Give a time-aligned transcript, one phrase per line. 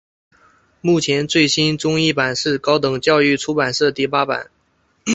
[0.81, 4.49] 目前最新中译版是高等教育出版社第八版。